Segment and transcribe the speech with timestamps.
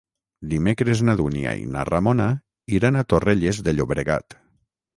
[0.53, 2.27] Dimecres na Dúnia i na Ramona
[2.79, 4.41] iran a Torrelles de Llobregat.